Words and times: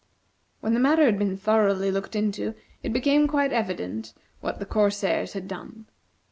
When 0.61 0.73
the 0.73 0.79
matter 0.79 1.05
had 1.05 1.19
been 1.19 1.37
thoroughly 1.37 1.91
looked 1.91 2.15
into, 2.15 2.55
it 2.81 2.91
became 2.91 3.27
quite 3.27 3.53
evident 3.53 4.15
what 4.39 4.57
the 4.57 4.65
corsairs 4.65 5.33
had 5.33 5.47
done. 5.47 5.85